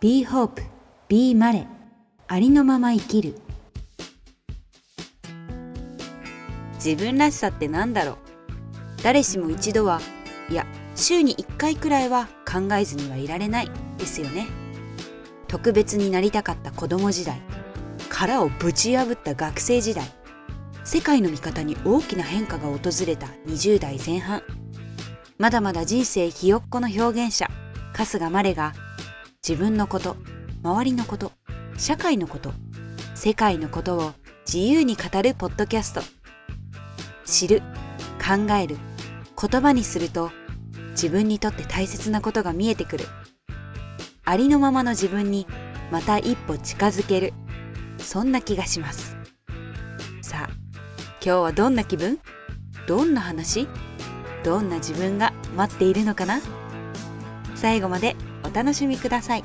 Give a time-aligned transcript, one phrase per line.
[0.00, 0.62] Be Hope,
[1.08, 1.66] Be マレ
[2.28, 3.34] ありのまま生きる。
[6.74, 8.16] 自分らしさってなんだろう？
[9.02, 10.00] 誰しも一度は
[10.50, 10.64] いや
[10.94, 13.70] 週に1回くらいは考えずにはいられない。
[13.96, 14.46] ですよね。
[15.48, 17.42] 特別になりたかった子供時代。
[18.08, 20.04] 殻をぶち破った学生時代。
[20.84, 24.44] 世界の見方に大きな変化が訪れた20代前半。
[25.38, 27.50] まだまだ人生ひよっこの表現者
[27.94, 28.74] 春日まれが
[29.46, 30.16] 自分のこと
[30.62, 31.32] 周りのこと
[31.76, 32.52] 社会のこと
[33.14, 34.12] 世界のことを
[34.46, 36.02] 自由に語るポッドキャスト。
[37.24, 37.62] 知る
[38.18, 38.76] 考える
[39.40, 40.30] 言葉にすると
[40.90, 43.04] 自分にとって大切なことが見えてくる。
[44.24, 45.46] ありのままの自分に
[45.90, 47.32] また一歩近づける。
[47.98, 49.16] そんな気がします。
[50.20, 50.50] さあ
[51.24, 52.18] 今日はどんな気分？
[52.86, 53.68] どんな話？
[54.42, 56.40] どんな自分が待っているのかな？
[57.54, 59.42] 最後までお楽しみください。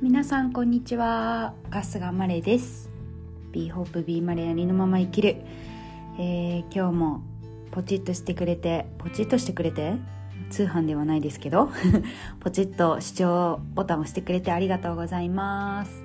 [0.00, 1.54] 皆さんこんにちは。
[1.70, 2.90] 春日マレです。
[3.52, 5.36] Be Hope Be マレありのまま生きる、
[6.18, 7.22] えー、今日も
[7.70, 9.94] ポチッとしてくれてポチッとしてくれて？
[10.50, 11.70] 通販ではないですけど。
[12.40, 16.03] ポチッと視聴ボタンを押してくれてありがとうございます。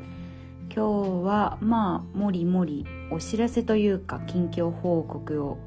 [0.73, 5.57] 今日はまあもりもりお知らせというか近況報告を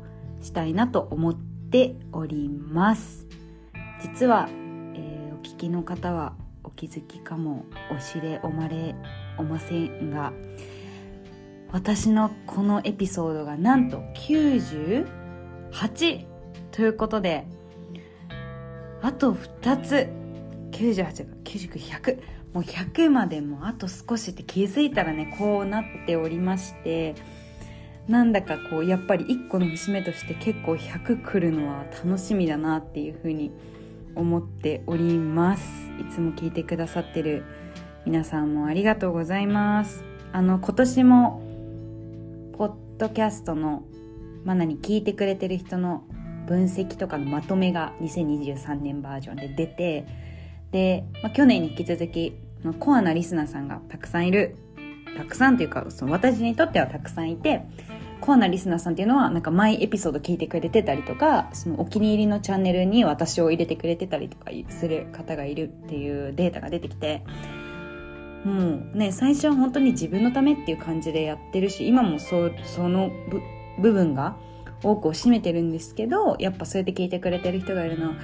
[0.41, 3.27] したいなと思っております。
[4.00, 8.95] 実は、えー、お聞きの方はお気づきかもお知れおまれ
[9.39, 10.33] おませんが
[11.73, 15.06] 私のこのエピソードがなんと98
[16.70, 17.47] ということで
[19.03, 20.23] あと2つ。
[20.73, 22.19] 98が99100
[22.53, 27.14] もう100までもあと少しって気づいたらねこうなっておりまして
[28.08, 33.53] なんだかこうやっぱり1個の節目として結構100来るのは楽しみだなっていうふうに
[34.14, 35.91] 思っております。
[35.98, 37.45] いつも聞いてくださってる
[38.05, 40.05] 皆さんもありがとうございます。
[40.33, 41.42] あの今年も
[42.58, 43.85] ポッドキャストの
[44.45, 46.05] まあ何聞いてくれてる人の
[46.46, 50.07] 分析とかのまとめが2023年バージョンで出て
[50.73, 54.56] で、まあ、去年に引き続き、まあ、コアなリスナーさんがたくさんいる。
[55.17, 57.62] たくさんというかその私にとってはたくさんいて
[58.20, 67.24] コアなリスナーさんっていうのはなんか毎エピソード聞いてくれてたりとかそのお気に入りのチャンネルに私を入れてくれてたりとかする方がいるっていうデータが出てきて
[68.45, 73.11] もうね最初は本当に自分のためっていう感じでやってるし今もそその
[73.80, 74.36] 部分が
[74.83, 78.14] 多くを占めてるんですけどやっぱそうやって聞いてくれてる人がいるのは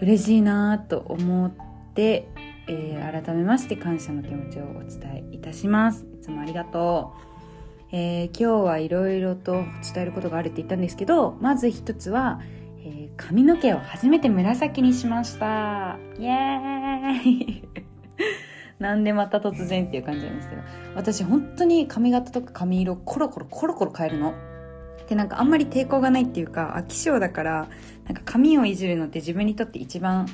[0.00, 1.50] 嬉しいなと思っ
[1.94, 2.26] て、
[2.72, 6.06] えー、改めまして感謝の気持ちをお伝えいたします。
[6.14, 7.14] いつもありがと
[7.90, 7.96] う。
[7.96, 12.40] えー、今日はいろいろと伝えることがあるって言ったんですけどまず一つは、
[12.84, 15.98] えー、髪の毛を初めて紫にしました。
[16.16, 17.64] イエーイ。
[18.78, 20.62] なんでまた突然っていう感じなんですけど
[20.94, 24.32] 私本当に髪型とか髪色コロコロコロコロ変えるの。
[25.08, 27.68] でなんかあんまり抵抗がないっていうか飽き性だから
[28.04, 30.28] なんか髪をいじるのって自分にとって一番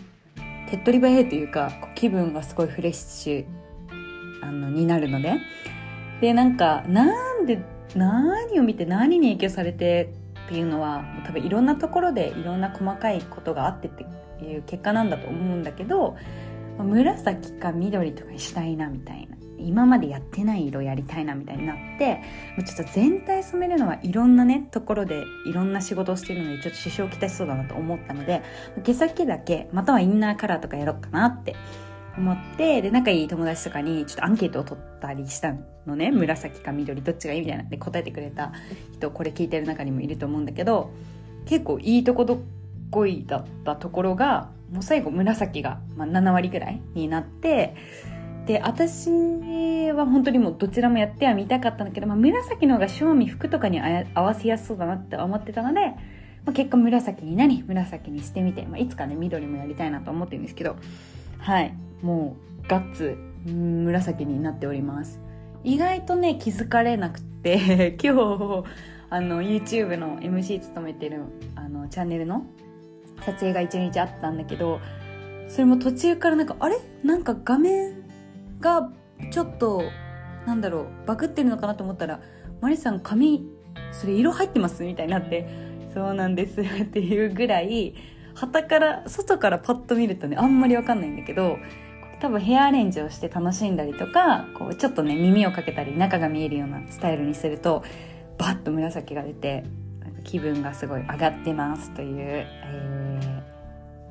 [0.70, 3.46] 手っ取り早いというか気分がすごいフレッシュ
[4.42, 5.34] あのになるので
[6.20, 7.62] でなんかなんで
[7.94, 10.12] 何を見て何に影響されて
[10.46, 14.04] っていうのは多分いろんなところでいろんな細かいことがあってって
[14.44, 16.16] いう結果なんだと思うんだけど
[16.78, 19.35] 紫か緑とかにしたいなみたいな。
[19.58, 22.22] 今までやってない色やりたいなみたいになって
[22.64, 28.42] ちょっと全体染めるのはいろんなねところでいろんな仕事をしてるのでちょっと支障をきたしそうだなと思ったので
[28.84, 31.56] 毛先だけまたはインナーカラーとかやろうかなって
[32.16, 35.54] 思ってで仲いい友達とかにちょっとアンケートを取ったりした
[35.86, 37.64] のね紫か緑どっちがいいみたいな。
[37.64, 38.52] で答えてくれた
[38.94, 40.90] 人これ聞いてる中にもいると思うんだけど
[41.46, 42.38] 結構いいとこどっ
[42.90, 47.76] こいだったところがもう最後紫が、まあ、7割ぐらいになって
[48.46, 49.10] で私
[49.92, 55.96] は本当にもうどちらもやってはみたかったんだけど、まあ、紫の方が正味服とかに合わせやすそうだなって思ってたので、ま
[56.46, 60.76] あ、結果紫になり紫にしてみて、まあ、いつかね緑もやりたいなと思ってるんですけど
[61.38, 63.16] はいもうガッツ
[63.46, 65.20] 紫になっております。
[65.64, 68.64] 意外とね気づかれなくて 今日
[69.10, 71.22] あの YouTube の MC 務めてる
[71.56, 72.44] あのチャンネルの
[73.24, 74.80] 撮影が一日あったんだけど
[75.48, 76.76] それも途中からなんかあれ？
[77.02, 78.05] なんか画面
[78.60, 78.90] が
[79.30, 79.82] ちょっと
[80.46, 82.20] なんだろうバグってるのかなと思ったら
[82.60, 83.46] 「マリさん髪
[83.92, 85.48] それ色入ってます?」みたいになって
[85.92, 87.94] 「そうなんです」っていうぐらい
[88.34, 91.58] 旗から外からパッと見るとねあんまりわかんないんだけど
[92.20, 97.82] 多分ヘアアレンジをして楽しんだりとかこうちょっとね耳をかけたり中が見えるようなスタイルにすると
[98.38, 99.64] バッと紫が出て
[100.24, 103.42] 気分がすごい上がってますという、え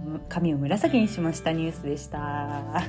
[0.06, 2.84] ー、髪を紫にしましたニュースでした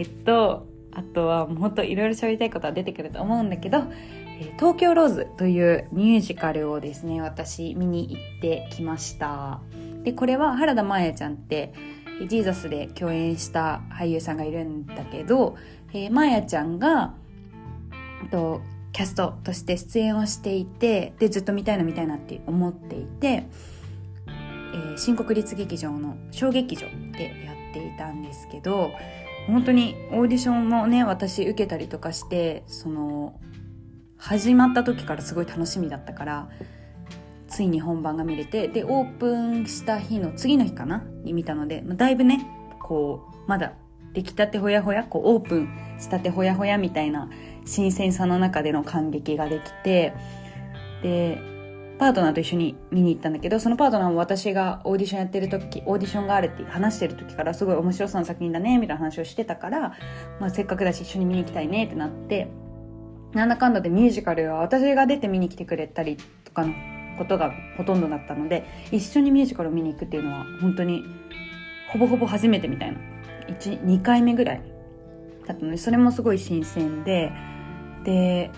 [0.00, 3.84] えっとあとはもっといろいろ喋りたいことは出てくると思うんだけど
[4.56, 9.60] 東京ローズというミュージカルをですね私見に行ってきました。
[10.02, 11.74] でこれは原田真彩ちゃんって
[12.26, 15.56] ジーザスで共演した俳優さんがいるんだけど、
[15.92, 17.14] えー、まやちゃんが、
[18.30, 18.60] と、
[18.92, 23.46] キャストとして出演をしていて、で、ずっと見たいな見たいなって思っていて、
[24.26, 26.82] えー、新国立劇場の小劇場
[27.12, 28.90] でやっていたんですけど、
[29.46, 33.38] 本当にオーディションもね、私受けたりとかして、その、
[34.16, 36.48] 始まった時からすごい楽しみだったから、
[37.50, 42.46] ついに本番が見れてでオープンした日の次の日かなに見たので、まあ、だいぶね
[42.80, 43.74] こうまだ
[44.14, 47.28] 出来たてほやほやこうオープンしたてほやほやみたいな
[47.66, 50.14] 新鮮さの中での感激ができて
[51.02, 51.38] で
[52.00, 59.92] パートナーと一緒に見に行ったんだけどそのパートナーも私がオーディションやってる時オーディションがあるって話してる時からすごい面白そうな作品だねみたいな話をしてたから、
[60.40, 62.48] まあ、せっかくだし一緒に見に行きたいねってなって
[63.34, 66.72] なんだかんだでミュージカルは私が出て見に来てくれたりとかの
[67.18, 71.04] ことがほとんどだったので一緒にミュージカルを見に行くっていうのは本当に
[71.92, 72.98] ほぼほぼ初めてみたいな。
[73.58, 74.62] 12回目ぐらい
[75.46, 77.32] だったのでそれもすごい新鮮で
[78.04, 78.50] で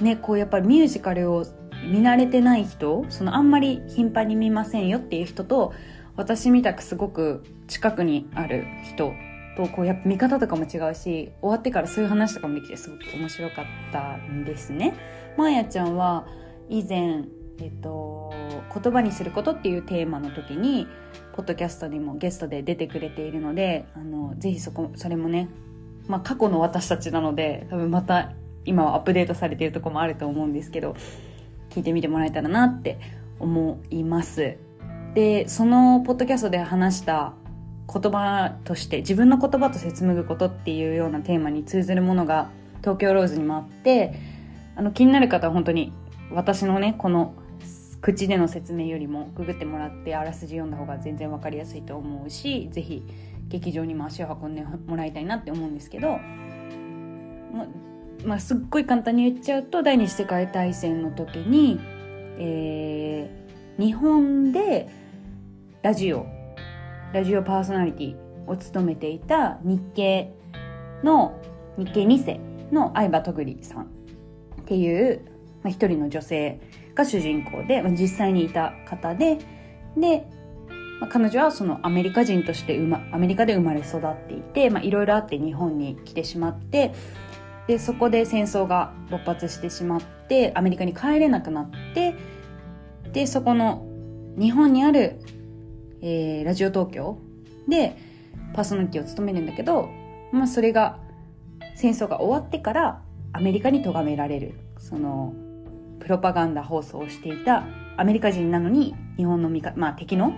[0.00, 1.46] ねこうやっぱりミュージカルを
[1.82, 5.72] 見慣れてない人そのあんまり頻繁に見ませんよっていう人と
[6.16, 9.12] 私みたくすごく近くにある人
[9.56, 14.94] とこうやっぱ見方とかも違うし終わってからそういう話とかもできてすごく面白かったんですね。
[15.36, 16.26] まーやちゃんは
[16.68, 17.24] 以前
[17.58, 18.32] えっと、
[18.74, 20.88] 言葉にすることっていうテーマの時に
[21.32, 25.48] ポッドキャストにもゲストで出てくれているのであのぜひそこそれもね、
[26.08, 28.32] まあ、過去の私たちなので多分また
[28.64, 30.96] 今はアップデートされているとこもあると思うんですけど
[31.72, 32.98] 聞いてみてもらえたらなって
[33.40, 34.56] 思います。
[35.14, 37.32] でそのポッドキャストで話した
[37.92, 44.14] 言葉として自分の言葉と説むことっていうようなテーマに通ずるものが東京ローズにもあって
[44.76, 45.92] あの気になる方は本当に
[46.30, 47.34] 私のねこの
[48.00, 53.02] 口での説明よりもググってもらってあらすじ読んだ方が全然分かりやすいと思うし是非
[53.48, 56.18] 劇場にも足を運んでもらいたいなって思うんですけど、
[58.24, 61.80] まあ、すっごい簡単に言っちゃうと第二次世界大戦の時に、
[62.38, 64.88] えー、日本で
[65.82, 66.26] ラジオ
[67.12, 68.16] ラジオパーソナリティ
[68.46, 70.32] を務めていた日系
[71.02, 71.40] の
[71.76, 72.40] 日系2世
[72.72, 74.02] の相葉とぐりさん。
[74.62, 75.20] っていう、
[75.62, 76.60] まあ、一人の女性
[76.94, 79.38] が主人公で、まあ、実際にいた方で、
[79.96, 80.26] で、
[81.00, 86.94] まあ、彼女はそのアメリカ人としてま、アメリカで生まれ育っていて、いろいろあって日本に来てしまって、
[87.66, 92.14] で、そこで戦争が勃発してしまって、アメリカに帰れなくなって、
[93.12, 93.86] で、そこの
[94.38, 95.20] 日本にある、
[96.00, 97.18] えー、ラジオ東京
[97.68, 97.96] で
[98.54, 99.88] パーソナリティを務めるんだけど、
[100.32, 100.98] まあそれが
[101.74, 104.54] 戦争が終わってからアメリカに咎められる。
[104.78, 105.34] その
[106.00, 107.64] プロパガンダ放送をしていた
[107.96, 110.34] アメリカ人なのに日本の味方、まあ、敵の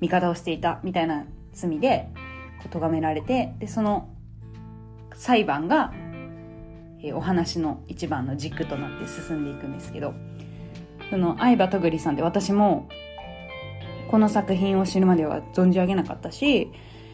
[0.00, 2.08] 味方をしていたみたいな罪で
[2.70, 4.08] 咎められてでその
[5.14, 5.92] 裁判が、
[7.02, 10.14] え、お話の一番の軸となって進んでいくんですけど
[11.10, 12.88] その相葉とぐりさんで私も
[14.08, 16.70] この作品を知るまでは存じ上げなかったし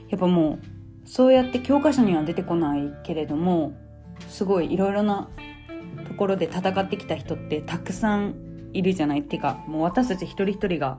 [0.09, 0.59] やっぱも
[1.05, 3.73] うそうやって教科書には出てこないけれども
[4.29, 5.29] すごいいろいろな
[6.07, 9.21] ところで戦ってきた人ってたくさんいるじゃない。
[9.21, 10.99] っていうかもう私たち一人一人が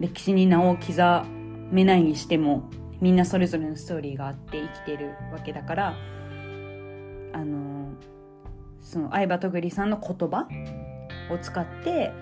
[0.00, 0.92] 歴史に名を刻
[1.70, 2.70] めないにしても
[3.00, 5.94] みんなそれぞれのストーリーがあって生きてるわけだから
[7.32, 7.83] あの
[8.84, 10.46] その相葉とぐりさんの言葉
[11.30, 12.12] を使って、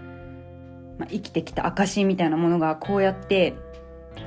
[0.98, 3.54] まあ、生きてきた証みたいなものがこうやって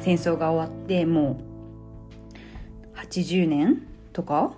[0.02, 1.40] 戦争が終わっても
[2.94, 4.54] う80年とか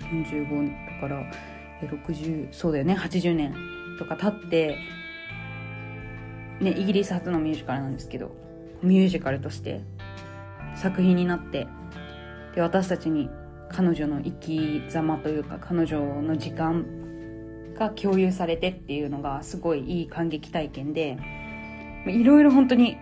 [0.00, 1.24] ？45だから
[1.80, 2.94] 60そうだよね。
[2.94, 3.54] 80年
[3.98, 4.78] とか経って
[6.60, 8.30] ねイギリス初のミュージカルなんですけど
[8.82, 9.80] ミュージカルとして
[10.76, 11.66] 作品になって
[12.54, 13.30] で私たちに
[13.68, 16.84] 彼女の生き様というか彼女の時間
[17.78, 21.18] が共有されてっていうのがすごいいい感激体験で
[22.06, 22.96] いろいろ本当に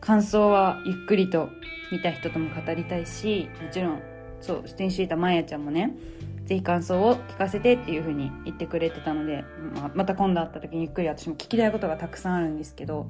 [0.00, 1.48] 感想はゆっくりと
[1.90, 4.02] 見た人とも語りたいしもちろん
[4.40, 5.94] そう出演していたまやちゃんもね
[6.46, 9.44] ぜひ感想を聞かせてっていう風に言ってくれてたので、
[9.74, 13.06] まあ、また今度会った時にゆっくり私も聞きたいことがたくさんあるんですけど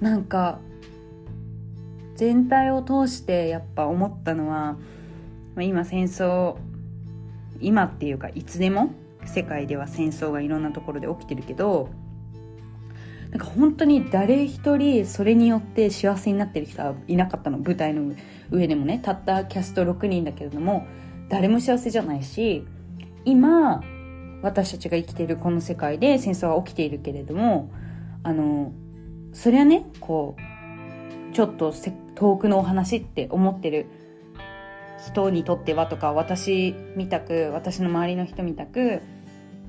[0.00, 0.58] なんか
[2.16, 4.76] 全体を通してやっぱ思ったのは
[5.58, 6.56] 今戦争
[7.60, 8.92] 今っていうかいつでも
[9.30, 11.88] 世界では戦争がいろんなところで起きてるけど
[13.30, 18.12] なんか本当に誰一人それによって幸せになってる人はいなかったの舞台の
[18.50, 18.98] 上でもね。
[19.02, 20.86] たったキャスト6人だけれども
[21.28, 22.66] 誰も幸せじゃないし
[23.24, 23.82] 今
[24.42, 27.70] 私たちが生きているこの世界で戦争は起きているけれども
[28.24, 28.72] あの
[29.32, 30.36] それはねこ
[31.30, 31.72] うちょっと
[32.16, 33.86] 遠くのお話って思ってる
[35.06, 39.00] 人にとってはとか私みたく私の周りの人みたく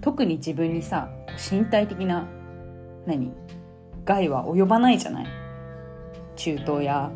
[0.01, 1.09] 特に自分にさ
[1.51, 2.27] 身体的な
[3.05, 3.31] 何？
[4.03, 5.27] 害は及ばないじゃない？
[6.35, 7.11] 中東や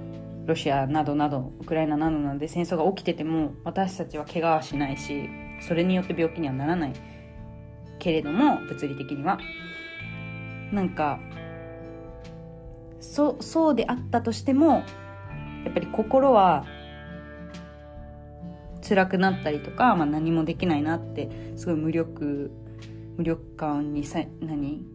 [0.45, 5.27] ロシアなどなどウクライナなどなどで戦争が起きてても私たちは怪我はしないし
[5.61, 6.93] それによって病気にはならない。
[7.97, 9.39] けれども物理的には
[10.71, 11.19] なんか
[12.99, 14.83] そそうであったとしても
[15.63, 16.65] やっぱり心は
[18.87, 22.51] 辛くなったりとか、まあ、何もできないなってすごい無力
[23.17, 24.85] 無力感にさ何？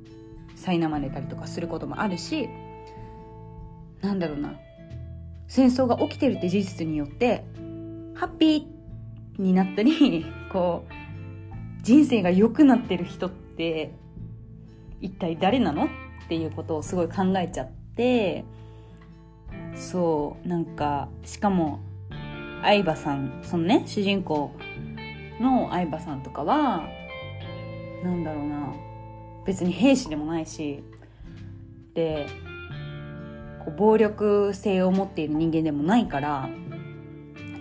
[0.57, 2.49] 苛まれたりとかすることもあるし
[4.03, 4.55] なんだろうな。
[5.50, 7.45] 戦争が起きてるって事実によって
[8.15, 13.91] ハッピーになったり こう人生が良くなってる人って
[15.00, 15.89] 一体誰なのっ
[16.29, 18.45] ていうことをすごい考えちゃって
[19.75, 21.81] そうなんかしかも
[22.62, 24.53] 相葉さんそのね主人公
[25.41, 26.89] の相葉さんとかは
[28.02, 28.75] なんだろうな。
[29.45, 30.83] 別に兵士でもないし。
[31.95, 32.26] で
[33.64, 36.49] こう暴力性を持っている人間でもないから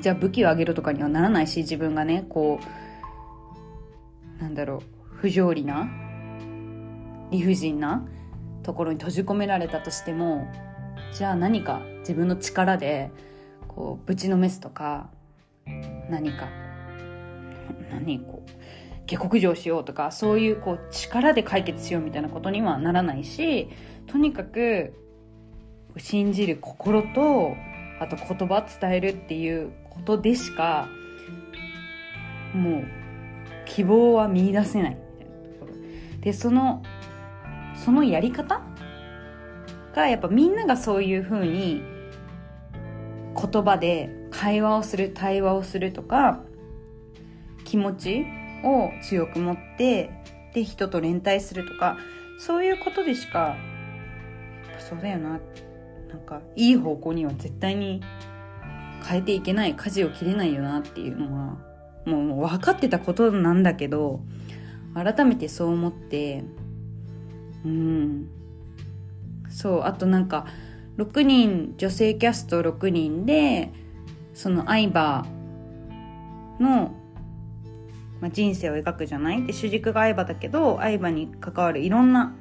[0.01, 2.59] じゃあ武器をあげるとかにはならないし自分がねこ
[4.39, 5.89] うなんだろう不条理な
[7.31, 8.07] 理不尽な
[8.63, 10.47] ところに閉じ込められたとしても
[11.13, 13.11] じゃあ何か自分の力で
[13.67, 15.09] こうぶちのめすとか
[16.09, 16.47] 何か
[17.91, 18.58] 何こう
[19.09, 23.67] 下克上しようとかそういうこう力で解決しようみたいなことにはならないし
[24.05, 24.93] とにかく
[25.97, 27.55] 信じる心と
[27.99, 30.87] あと言葉伝えるっていうことでしか
[32.53, 32.83] もう
[33.65, 36.21] 希望は見出せないみたいなところ。
[36.21, 36.83] でその
[37.73, 38.61] そのやり方
[39.95, 41.81] がやっぱみんながそういうふうに
[43.35, 46.41] 言葉で会話をする対話をするとか
[47.63, 50.11] 気持ちを強く持って
[50.53, 51.97] で人と連帯するとか
[52.39, 53.55] そういうことでしか
[54.77, 55.39] そうだよな。
[56.09, 58.01] なんかいい方向には絶対に
[59.07, 61.57] 変えていけない舵を切れないよなっていうのは
[62.05, 64.21] もうもう分かってたことなんだけど
[64.95, 66.43] 改めてそう思って
[67.63, 68.29] うん。
[69.49, 70.45] そうあとなんか
[70.97, 73.71] 6人女性キャスト6人で
[74.33, 75.25] その相葉
[76.59, 76.93] の、
[78.21, 79.45] まあ、人生を描くじゃない？
[79.45, 82.35] で主軸が相葉だけど相葉に関わるいろんな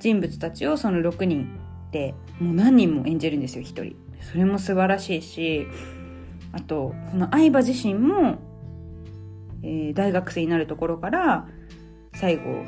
[0.00, 1.58] 人物たちをその6人
[1.90, 3.96] でもう何人も演じるんですよ1人。
[4.20, 5.66] それも素晴らしいし
[6.52, 8.38] あとこの相葉自身も、
[9.62, 11.46] えー、大学生になるところから
[12.14, 12.64] 最後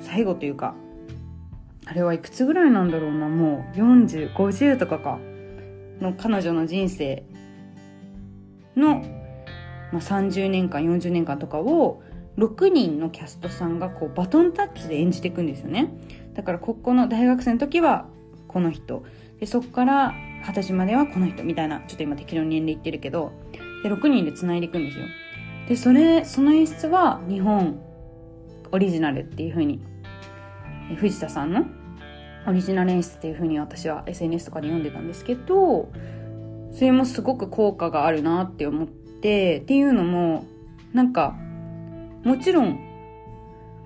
[0.00, 0.74] 最後というか
[1.86, 5.18] あれはいくつぐらいなんだろうなもう4050とかか
[6.00, 7.24] の彼女の人生
[8.76, 9.02] の、
[9.92, 12.02] まあ、30年間40年間とかを
[12.36, 15.92] 6人のキャストさんがこうバトンタッチで演じていくんですよね。
[16.34, 18.06] だからここの大学生の時は
[18.46, 19.02] この人。
[19.40, 20.14] でそこから
[20.46, 21.42] 二十歳まではこの人。
[21.42, 23.32] みたいなちょっと今適当に年齢言ってるけど。
[23.82, 25.04] で6人で繋いでいくんですよ。
[25.68, 27.80] でそれその演出は日本
[28.70, 29.80] オリジナルっていう風に。
[30.96, 31.66] 藤田さんの？
[32.46, 35.92] オリジナル演出っていう風に私は SNS とかで読んでたんですけど
[36.72, 40.46] それもすごく効果があるなって思ってっていうのも
[40.92, 41.36] なんか
[42.24, 42.78] もちろん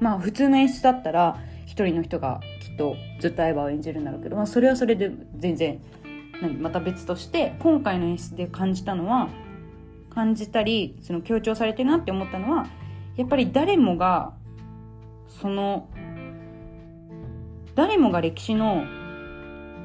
[0.01, 5.81] まあ普通の演出だったら一人の人がきっとずっと相葉を演じるんだろうけど、まあ、それはそれで全然
[6.61, 9.29] また別として今回の演出で感じたのは
[10.11, 12.67] 感じたりその強調されてるなって思ったのは
[13.17, 14.35] やっぱり誰もが
[15.41, 15.89] その
[17.75, 18.85] 誰もが歴史の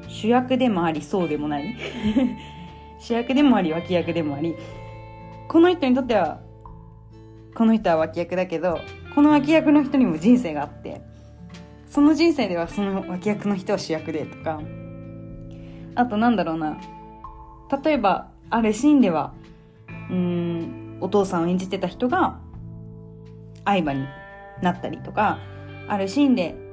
[0.08, 1.76] 主役でもありそうでもない。
[3.00, 4.56] 主役でもあり脇役でもあり
[5.48, 6.40] この人にとっては
[7.54, 8.78] この人は脇役だけど
[9.14, 11.00] この脇役の人にも人生があって
[11.88, 14.60] その人生ではその脇役の人は主役でとか
[15.94, 16.78] あとなんだろうな
[17.82, 19.32] 例えばあるシーンでは
[20.10, 22.38] うんお父さんを演じてた人が
[23.64, 24.06] 相葉に
[24.62, 25.38] なったりとか
[25.88, 26.68] あるシーンで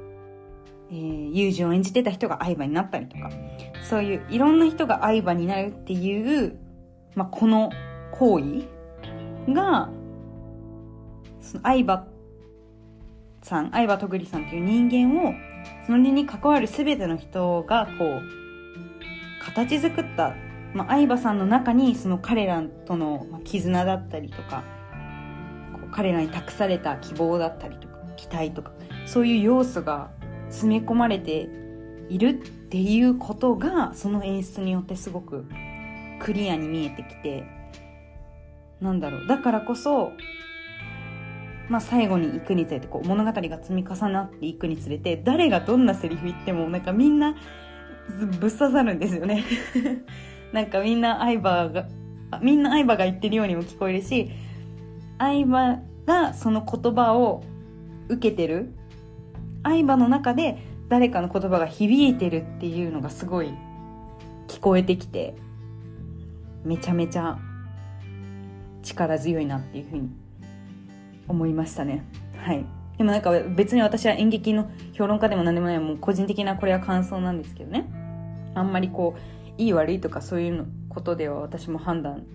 [0.91, 3.31] えー、友人を演じてた人が相葉になったりとか、
[3.83, 6.57] そういういろんな人が相葉になるっていう、
[7.15, 7.71] まあ、この
[8.17, 9.89] 行為が、
[11.41, 12.05] その相葉
[13.41, 15.33] さん、相葉とぐりさんっていう人間を、
[15.85, 18.21] そのに関わる全ての人がこう、
[19.43, 20.35] 形作った、
[20.73, 24.63] まあ、相葉さんの中にその彼らとの絆だったりとか、
[25.91, 28.71] 彼らに託された希望だったりとか、期待とか、
[29.05, 30.09] そういう要素が
[30.49, 31.47] 詰め込まれて
[32.09, 32.33] いるっ
[32.69, 35.45] ていうことが、その演出によってすごく
[36.19, 37.45] クリアに見えてきて、
[38.81, 39.27] なんだろう。
[39.27, 40.13] だからこそ、
[41.69, 47.35] まあ、最後に行くにつれてこう物語が積み重なっていくにつれて誰がどんなセリフ言ってもなんかみんな
[48.39, 49.43] ぶっ刺さるんですよね
[50.53, 51.87] なんかみんな相葉が
[52.41, 54.29] みんな相葉が言ってるようにも聞こえるし
[55.17, 57.43] 相葉がその言葉を
[58.09, 58.73] 受けてる
[59.63, 63.51] 相葉の中で誰かの言葉が響いてるっていうのがすごい
[64.47, 65.35] 聞こえてきて
[66.63, 67.39] めちゃめちゃ
[68.85, 70.09] 力強いなっていうふうに
[71.27, 72.05] 思いましたね。
[72.37, 72.65] はい。
[72.97, 77.89] でもなんか別に私は演劇の評論家でも何でもないもう個人的なこれは感想なんですけどね。
[78.53, 82.25] あんまりこう、いい悪いとかそういうのことでは私も判断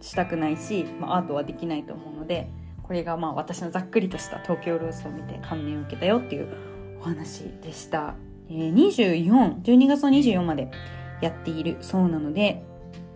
[0.00, 2.48] したくないし、まあ、アートはできないと思うので、
[2.82, 6.48] これがまあ私のざっくりとした東京ロースを見て感銘を受けたよっていう
[7.00, 8.14] お話でした。
[8.48, 10.70] えー、24、12月の24まで
[11.20, 12.62] やっているそうなので、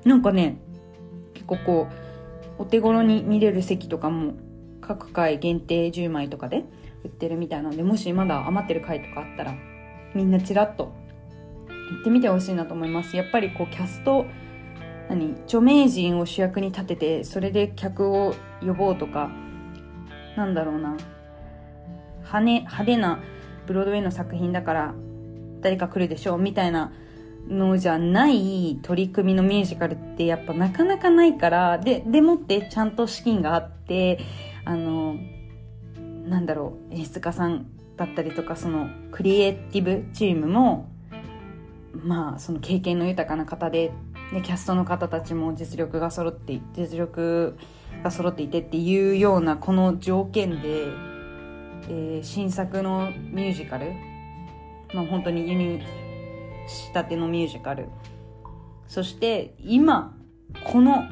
[0.05, 0.59] なんかね、
[1.35, 2.06] 結構こう、
[2.59, 4.35] お手頃に見れる席とかも
[4.81, 6.65] 各回限定10枚とかで
[7.05, 9.55] 売ってるみたいなので、もしまだ余ってる回とかあったら、
[10.15, 10.93] みんなちらっと
[11.93, 13.17] 行ってみてほしいなと思います。
[13.17, 14.27] やっぱりこうキャスト、
[15.09, 19.31] 何著名人を主役に立てて、それで客を呼ぼうとか、
[20.37, 20.97] なんだろうな、
[22.19, 23.21] 派,、派手な
[23.67, 24.95] ブロードウェイの作品だから
[25.61, 26.93] 誰か来るでしょうみたいな
[27.49, 34.19] のじゃない取り組みのミュージカルってやっぱなかなかないから、で、でもってちゃんと資金があって、
[34.65, 35.17] あの、
[36.27, 40.91] なんだろう、演出家さんだったりとか、そのクリエイティブチームも、
[41.93, 43.93] まあ、その経験の豊かな方で、
[44.33, 47.57] ね、キャストの方たちも実力が揃って、実力
[48.03, 50.89] が揃っていてっていうようなこの条件で、
[51.89, 53.93] えー、新作のミュージカル、
[54.93, 55.81] まあ本当に輸入
[56.67, 57.89] したてのミュージカル。
[58.87, 60.17] そして今、
[60.65, 61.05] この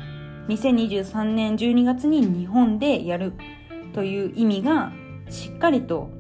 [0.48, 3.32] 2023年12月に日本でやる
[3.92, 4.92] という意味が
[5.28, 6.10] しっかりと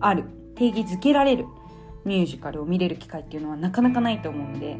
[0.00, 0.24] ある、
[0.56, 1.46] 定義づけられる
[2.04, 4.76] ミュージカルを見れる機会っていうのはなかなかないと思うので、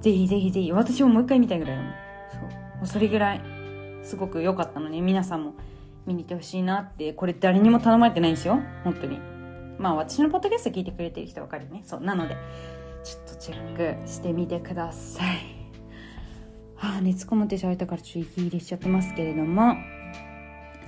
[0.00, 1.90] ぜひぜひぜひ、私ももう一回見たいぐらいだも。
[2.32, 2.42] そう。
[2.42, 2.48] も
[2.84, 3.40] うそれぐらい、
[4.02, 5.54] すごく良かったので、皆さんも
[6.06, 8.60] 見に行ってほしいなって、これ誰にも頼まれてないんですよ。
[8.82, 9.31] 本当に。
[9.78, 11.82] まあ私のポッドキャスト聞いてくれてる人わかるよね。
[11.84, 12.00] そう。
[12.00, 12.36] なので、
[13.04, 15.36] ちょっとチェックしてみてください。
[16.76, 19.74] は あ、熱こもって喋ったからちょっと息入れしちゃってますけれども。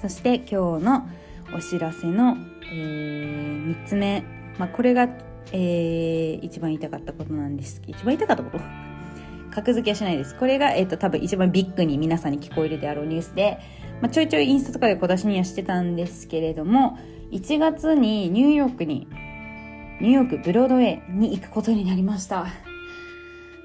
[0.00, 1.08] そして今日の
[1.56, 2.36] お知らせの、
[2.70, 4.22] えー、3つ目。
[4.58, 5.08] まあこれが、
[5.52, 7.82] えー、一番言いたかったことなんです。
[7.86, 8.64] 一番言いたかったこと？
[9.54, 10.34] 格付けはしないです。
[10.34, 13.58] これが、えっ、ー、と、多分一番ビッグに皆さんに聞こえるであろうニュースで、
[14.00, 16.98] まあ、ちょいちょいインスタとかで小出しにはしてたんですけれども、
[17.34, 19.08] 1月にニューヨークに、
[20.00, 22.46] ニューヨークブロードウェイに行くことになりました。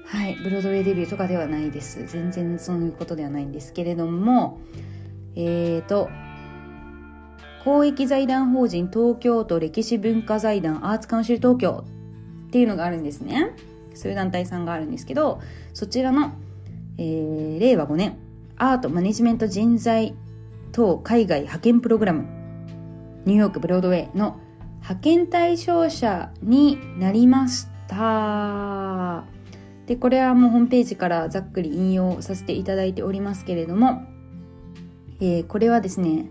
[0.06, 2.04] はい、ブロードウェイデビューとかではないです。
[2.04, 4.58] 全然そういうことではないんですけれども、
[5.36, 6.10] えーと、
[7.62, 11.84] 公益財団法人東京都歴史文化財団アーツカウンシル東京
[12.48, 13.52] っていうのがあるんですね。
[13.94, 15.40] そういう団体さんがあるんですけど、
[15.74, 16.32] そちらの、
[16.98, 18.18] えー、令和5年、
[18.56, 20.16] アートマネジメント人材
[20.72, 22.39] 等海外派遣プログラム、
[23.26, 24.40] ニューヨークブロードウェイの
[24.80, 29.24] 派遣対象者になりました。
[29.86, 34.02] で、これはもうホームページからざっくり引用させていただいておりますけれども、
[35.20, 36.30] えー、これはですね、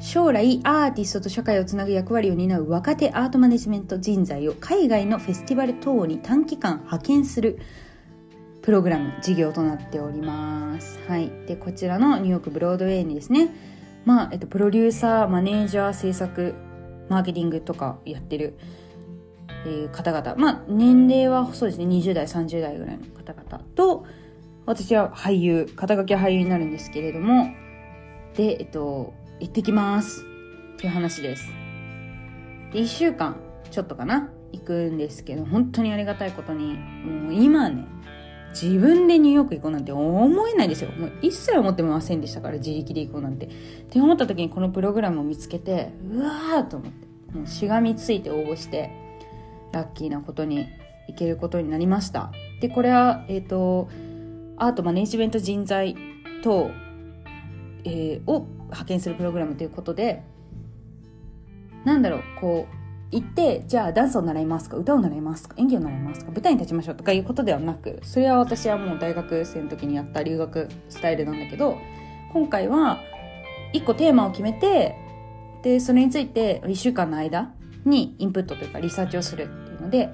[0.00, 7.58] 将来アーティストと社会をつなぐ役割を担う若手アートマネジメント人材を海外のフェスティバル等に短期間派遣する
[8.62, 10.98] プログラム事業となっております。
[11.06, 11.30] はい。
[11.46, 13.50] で、こちらのニューヨークブロードウェイにですね、
[14.04, 16.54] まあ、えっと、プロデューサー、マネージャー、制作、
[17.08, 18.56] マーケティングとかやってる、
[19.66, 20.36] えー、方々。
[20.36, 24.06] まあ、年齢はそうですね、20代、30代ぐらいの方々と、
[24.66, 27.50] 私は俳優、肩書きは俳優になるんですけれども、
[28.36, 30.24] で、えっと、行ってきます
[30.74, 31.48] っていう話です。
[32.72, 33.36] で、1週間
[33.70, 37.86] ちょっとかな行くんですけど、本当にありがたいことに、もう今ね、
[38.50, 40.90] 自分でニューヨーク行こうなんて思えないですよ。
[40.92, 43.46] もう一切思ってませんでしたから、自力で行こうなんて。
[43.46, 43.50] っ
[43.90, 47.10] て思った時にこのプログラムを見つけて、うわーと思って。
[47.32, 48.90] もうしがみついて応募して
[49.72, 50.66] ラッキーなことに
[51.08, 53.88] 行けることになりましたでこれはえっ、ー、と
[54.56, 55.96] アートマネジメント人材
[56.42, 56.70] 等、
[57.84, 60.22] えー、を派遣するプログラムということで
[61.84, 62.79] なんだろうこう
[63.12, 64.76] 行ってじゃあダンスを習いますか？
[64.76, 65.54] 歌を習いますか？
[65.58, 66.30] 演技を習いますか？
[66.30, 66.94] 舞台に立ちましょう。
[66.94, 71.76] とかいうことではなくそれは私はもう大学生の時にやった留学スタイルなんだけど
[72.32, 73.00] 今回は
[73.74, 74.94] 1個テーマを決めて
[75.62, 77.52] でそれについて1週間の間
[77.84, 80.08] にインプットというかリサーチをするっていうので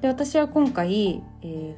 [0.00, 1.74] で私は今回、えー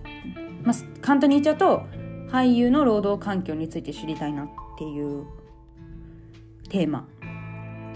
[0.66, 1.82] まあ、簡単に言っちゃうと
[2.30, 5.24] 俳優の労働環境について知りたいなっていう
[6.68, 7.08] テーマ。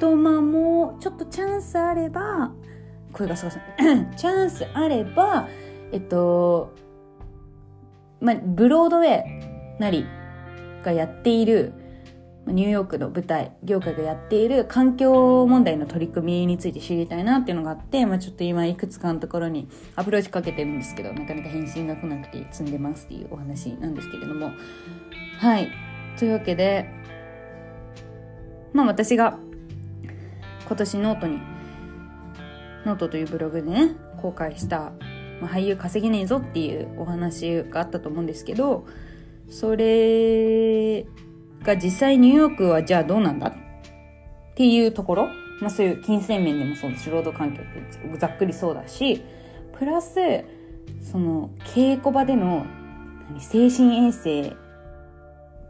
[0.03, 2.51] とまあもうちょっとチャンスあれば
[3.13, 3.55] 声がすごい。
[4.17, 5.49] チャンスあれば
[5.93, 6.75] えっと
[8.21, 10.05] まあブロードウェイなり
[10.83, 11.73] がやっている
[12.49, 24.51] ニューヨークの舞台業界がやっている環境問題の取り組みについて知りたいなっていうのがあって、まあ、ちょっと今いくつかのところにアプローチかけてるんですけどなかなか返信が来なくて積んでますっていうお話なんですけれども。
[25.39, 25.71] はい。
[26.19, 26.91] というわけで
[28.73, 29.39] まあ私が
[30.73, 31.39] 今年ノートに
[32.87, 34.93] ノートというブログでね公開した、
[35.39, 38.87] まあ、俳優稼げねえぞっていうお話があったと思うんですけど
[39.51, 41.05] それ
[41.63, 43.55] が実際ニューヨークはじゃあどうなんだっ
[44.55, 45.27] ていうところ、
[45.61, 49.23] まあ、そういう金銭面でもそうです労働環境ってざっくりそうだし
[49.79, 50.15] プラス
[51.03, 52.65] その稽古場での
[53.39, 54.57] 精神衛生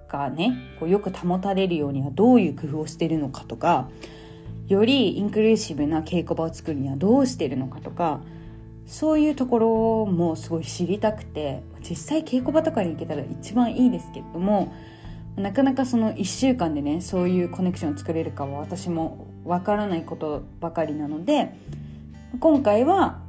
[0.08, 3.88] がねこうよく保たれるようにはどういう工夫をしてるのかとか
[4.72, 8.20] よりインクルーシブな稽古場を作るにはどうしてるのかとか
[8.87, 14.72] そういうところもすごい知りたくて実際稽古場とかに行けたら一番いいですけれども
[15.37, 21.54] なかなかその1週間でねそういうコネクションを作れるかは私もわからないことばかりなので
[22.40, 23.20] 今回は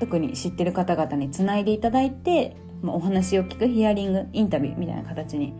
[0.00, 5.54] 特に知ってる方々につないでいただいて、まあ、お話を聞くヒアリングインタビューみたいな形に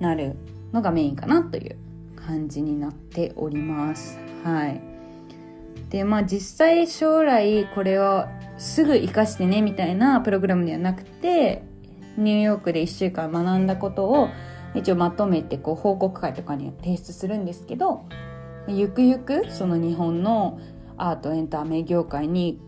[0.00, 0.36] なる
[0.72, 1.76] のがメインかなという
[2.16, 4.29] 感じになっております。
[4.44, 4.80] はい。
[5.90, 8.24] でまあ実際将来これを
[8.58, 11.62] すぐ活かしてねみたいなプログラムではなくて
[12.16, 14.28] ニューヨークで1週間学んだことを
[14.74, 18.04] 一応まとめてこう報告会とかに提出するんですけど
[18.68, 20.60] ゆくゆくその日本の
[20.96, 22.60] アートエンタメ業界に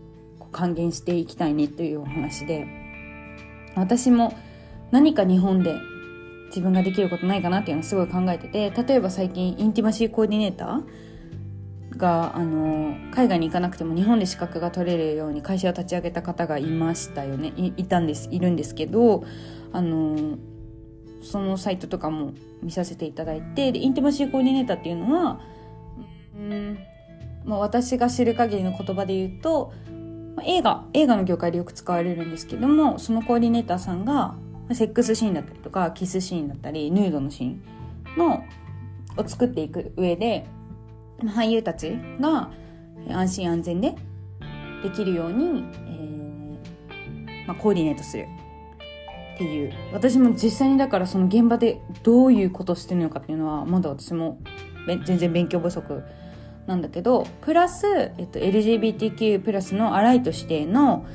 [0.51, 2.67] 還元していきたいねというお話で
[3.75, 4.37] 私も
[4.91, 5.75] 何か日本で
[6.47, 10.83] 自分ができることないかなっていうのをすごい考えてて例えば最近インティマシーコーディネーター
[11.97, 17.53] があの海外に行かなくても日本で資格が取れるように会社を立ち上げた方がいましたよね。
[17.55, 19.23] いたんですいるんですけど
[19.71, 20.37] あの
[21.21, 25.39] そのサイトとかも見させていただいてでインティマシーコーディネーターっていうのは
[26.35, 26.79] うん
[27.45, 29.73] まあ、私が知る限りの言葉で言うと、
[30.45, 34.35] 映画映画の業界でよく使われるんですけどもそのコーディネーターさんが
[34.71, 37.61] セックスシーンだったりとかキスシーンだったりヌードのシーン
[38.17, 38.43] の
[39.15, 40.47] を作っていく上で
[41.31, 42.51] 俳優たちが
[43.09, 43.95] 安心安全で
[44.83, 48.27] できるように、えーまあ、コーディネートする。
[49.35, 49.73] っていう。
[49.91, 54.39] 私も実際にだからその現場でどういうことしてるのかっていうのはまだ私も
[54.85, 56.03] 全然勉強不足
[56.67, 57.85] なんだけどプラス、
[58.17, 61.05] えっと、LGBTQ+ プラスのアライト指定の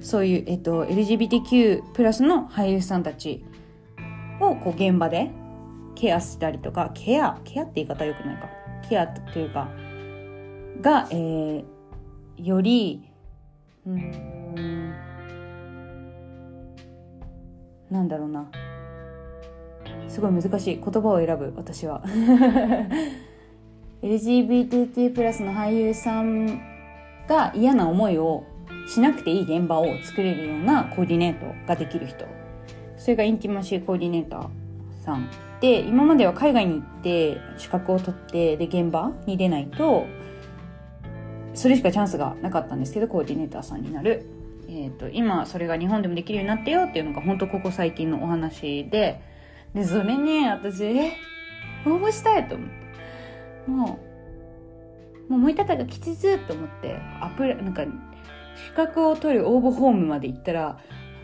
[0.00, 3.44] そういう、えっと、LGBTQ+ プラスの俳優さんたち
[4.40, 5.30] をこう現場で
[5.94, 8.61] ケアしたりとかケアケアって言い方よくないか。
[8.88, 9.68] ケアというか
[10.80, 11.64] が、えー、
[12.38, 13.08] より
[13.86, 14.32] うん
[17.90, 18.50] なんだろうな。
[20.08, 22.02] すごい難しい言葉を選ぶ私は。
[24.02, 26.60] LGBTQ+ プラスの俳優さん
[27.28, 28.44] が嫌な思いを
[28.88, 32.26] しなくていい現場を作れるようなコーディネートができる人。
[32.96, 34.48] それがインティマシーコーディネーター
[35.04, 35.28] さん。
[35.62, 40.06] で今までは海外に行って資格を取ってで現場に出ないと
[41.54, 44.26] それしかチャンスがなかったんですけどコーディネーターさんになる、
[44.68, 49.22] えーと、今それが日本でもできるようになったよっていうのが本当ここ最近のお話で。
[49.72, 51.12] でそれね私え
[51.86, 53.70] 応募したいと思って。
[53.70, 54.00] も
[55.28, 57.84] うもう思い立ったが吉ずと思ってアプリなんか
[58.56, 60.78] 資格を取る応募フォームまで行ったら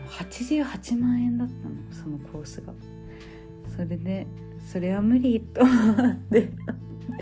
[0.07, 2.73] 88万円だったのそのコースが。
[3.79, 4.27] それで
[4.59, 6.49] それは無理と思って。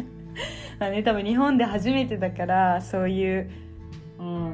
[0.80, 3.50] あね多分日本で初めてだからそういう、
[4.20, 4.54] うん、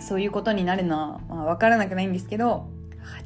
[0.00, 2.68] そういうことになるのは、まあ、分からなくないんですけど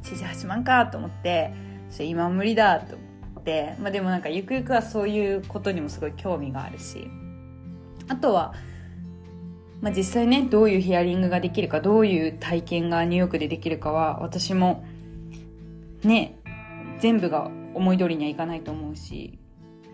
[0.07, 1.51] 88万かと思って
[1.99, 7.07] 今は無理だと思って、まあ、でもなんかゆくゆくはそういうことにもすごい興味があるし。
[8.07, 8.53] あとは
[9.81, 14.83] まあ、実際ねどういうヒアリングができるかどういう体験がニューヨークでできるかは私も
[16.03, 16.38] ね
[16.99, 19.39] 全部が思い通りにはいかないと思うし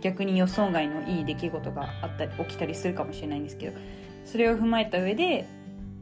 [0.02, 3.78] 逆に予想外のいい出来事があったり起きたりするかもしれないんですけど
[4.26, 5.48] それを踏まえた上で、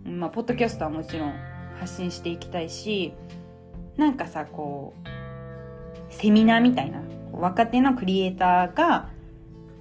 [0.06, 1.34] まあ、ポッドキャストはもちろん
[1.80, 3.14] 発信していきたいし
[3.98, 9.10] なんかさこうセミナーみたいな若手のクリエイターが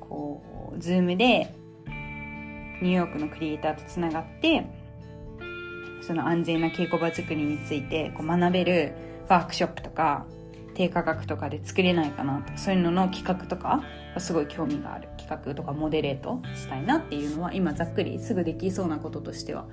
[0.01, 1.55] こうズームで
[2.83, 4.67] ニューヨークのクリエイターとつながって
[6.07, 8.93] その安全な稽古場作りについてこう学べる
[9.29, 10.27] ワークショップとか
[10.75, 13.83] 低価格とかで作れないかなとそういうのの企画とか
[14.19, 15.09] すごい興味がある。
[15.17, 19.67] 企画とかモデレートしたいなっていうのは今ざっくりすぐできそうなこととしては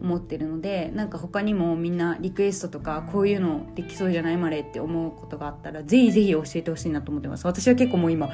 [0.00, 7.46] 思ってるのでなんか他にもみんなリクエストとかこういうのできそうじゃないまでって思うことがあったらぜひぜひ教えてほしいなと思ってます。
[7.46, 8.28] 私は結構もう今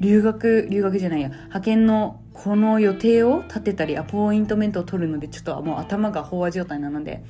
[0.00, 7.24] 留学留学じゃないや派遣のこの予定を立てたりアポイントメントを取るのでちょっともう頭が飽和状態なので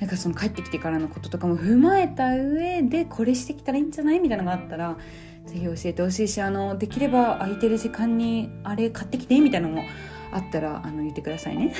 [0.00, 4.96] なんかその帰ってきてからのこととかも踏まえた上でこれしてきたらいいんじゃないみたいなのがあったら
[5.44, 9.82] ぜひ教えてほしいしあのできれば空いてる時間にあれ買ってきてみたいなのも
[10.32, 11.74] あったらあの言ってくださいね。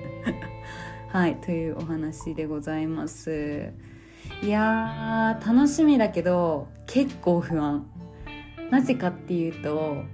[1.08, 3.72] はいというお話でございます。
[4.42, 7.86] いやー楽しみだけど結構不安。
[8.70, 10.04] なぜかっていうと、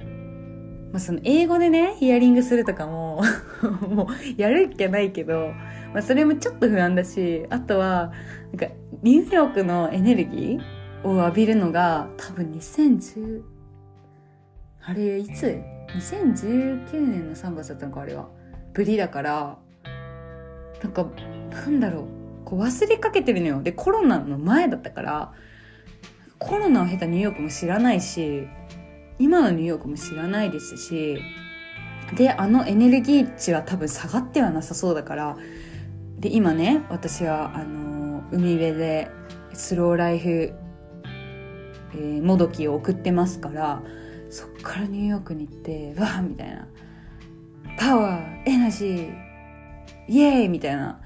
[0.92, 3.22] まあ、その英語でねヒアリングするとかも
[3.88, 5.52] もうやるっきゃないけど、
[5.92, 8.12] まあ、それもちょっと不安だしあとは
[8.52, 8.66] なんか
[9.02, 13.42] ニューヨークのエネルギーを浴びるのが多分2010
[14.84, 18.28] あれいつ ?2019 年の3月だったのかあれは。
[18.72, 19.58] ぶりだから
[20.82, 21.06] なんか
[21.50, 22.04] なんだろう。
[22.44, 23.62] こう忘れかけてるのよ。
[23.62, 25.32] でコロナの前だったから
[26.38, 28.48] コロナを経たニューヨークも知らないし
[29.18, 31.18] 今のニューヨークも知らないですし
[32.16, 35.36] であのエネルギー値は多分下がってはなさそうだから
[36.18, 39.10] で今ね私はあの海辺で
[39.54, 40.52] スローライフ、
[41.94, 43.82] えー、もどきを送ってますから
[44.30, 46.66] そっからニューヨークに行ってわーみたいな。
[47.78, 49.14] パワーエナジー
[50.08, 51.00] イエーイみたいな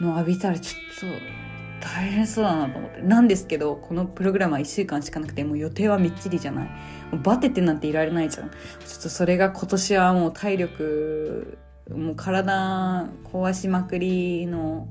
[0.00, 1.35] のを浴びたらちょっと
[1.80, 3.02] 大変そうだなと思って。
[3.02, 6.68] なんですけどこのプログラムは1週間しかなくてもう予定はみっちりじゃない。
[7.12, 8.50] もうバテてなんていられないじゃん。
[8.50, 8.56] ちょ
[8.98, 11.58] っとそれが今年はもう体力
[11.90, 14.88] もう体壊しまくりの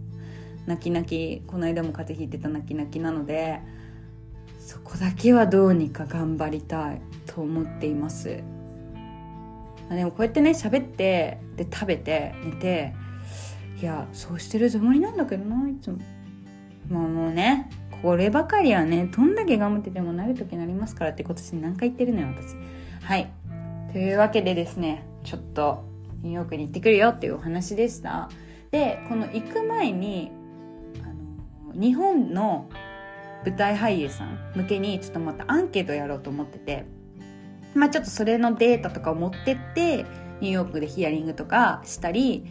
[0.66, 1.44] 泣き泣き。
[1.48, 3.62] この間も風邪ひいてた泣き泣きなので
[4.60, 8.44] そこだけはどうにか頑張りたいと思っています。
[9.90, 12.94] でもこうやってね喋ってで食べて寝て
[13.80, 16.00] いやそうしてるつもりなんだけどないつも。
[16.90, 17.70] まあもうね
[18.02, 22.56] こればかりはねどんだけ頑張っててもなる時になりますからって今年何回言ってるのよ私。
[23.04, 23.32] はい。
[23.92, 25.84] というわけでですねちょっと
[26.22, 28.30] ニューヨークに行ってくるよっていうお話でした。
[28.72, 30.32] でこの行く前に
[31.04, 32.70] あの日本の
[33.46, 36.86] 舞台俳優さん向けにちょっとまたアンケートやろうと思ってて。
[37.76, 40.06] まあちょっとそれのデータとかを持ってって
[40.40, 42.46] ニューヨークでヒアリングとかしたり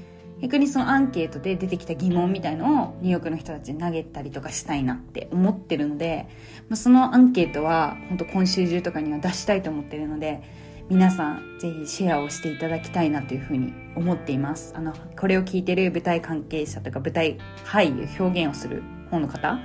[0.44, 6.28] 逆にそのアンケートで出てきた疑問みたいのをニューヨークの人たちに投げたりとかしたいなって思ってるので、
[6.68, 10.42] まあ、そのアンケートは本当今週中とかには出したいと思ってるので
[10.90, 14.74] 皆さんぜひシェアをしていただきたいなというふうに思っています。
[14.76, 19.60] あのこれを聞いてる舞台関係者とか舞台俳優表現をする方の方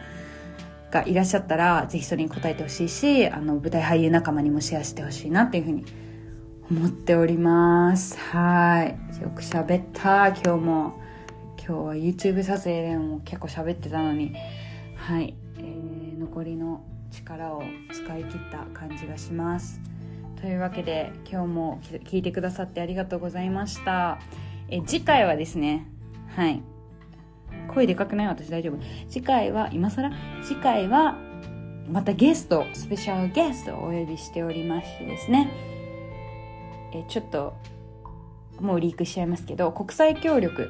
[0.92, 5.84] がいらっしゃったらぜひそれに答えてほしいしあの舞台俳優仲間にもシェアしてほしいなっていうふうに
[6.72, 8.18] 思っております。
[8.20, 8.90] はい。
[9.22, 10.28] よく喋った。
[10.28, 11.02] 今日も。
[11.58, 14.36] 今日は YouTube 撮影でも結構喋ってたのに。
[14.96, 19.82] はい、えー、残りの力を使い切った感じがします。
[20.40, 24.20] というわけで今日も聞いてくださってありがとうございました。
[24.70, 25.88] え次回はですね。
[26.36, 26.62] はい。
[27.68, 28.28] 声でかくない？
[28.28, 28.78] 私大丈夫。
[29.10, 30.12] 次回は今更？
[30.44, 31.18] 次回は
[31.92, 35.52] またゲストスペシャルゲストをお呼びしておりましてですね。
[36.94, 37.56] えちょっと
[38.60, 40.70] もうリークしちゃいますけど国際協力。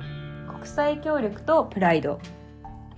[0.60, 2.20] 国際協力とプライド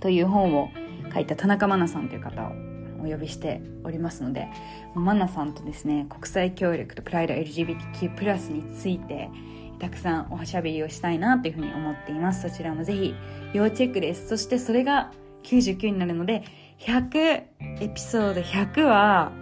[0.00, 0.68] という本を
[1.14, 2.52] 書いた田中真奈さんという方を
[3.00, 4.48] お呼びしておりますので
[4.94, 9.30] 真奈さんとですね国際協力とプライド LGBTQ+ について
[9.78, 12.48] たくさんおしゃべりをしたいなというふうに思っています。
[12.48, 13.14] そちらもぜひ
[13.52, 14.28] 要チェックです。
[14.28, 15.12] そしてそれが
[15.44, 16.44] 99になるので
[16.78, 17.44] 100
[17.80, 19.32] エピソード100は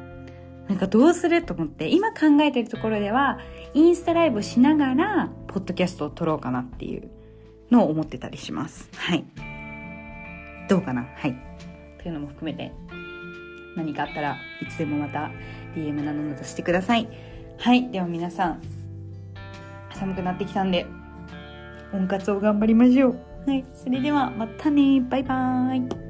[0.70, 3.40] なんかどうすると思って今考えてるところでは
[3.74, 7.10] インスタライブしながら、ポッドキャストを撮ろうかなっていう
[7.72, 8.88] のを思ってたりします。
[8.94, 9.24] はい。
[10.68, 11.08] どうかな？
[11.16, 11.36] はい。
[12.00, 12.72] というのも含めて、
[13.76, 15.32] 何かあったらいつでもまた
[15.74, 17.08] DM などなどしてください。
[17.58, 17.90] はい。
[17.90, 18.62] では皆さん、
[19.94, 20.86] 寒くなってきたんで、
[21.92, 26.09] 温活を頑張りましょうはいそれではまたねバイバーイ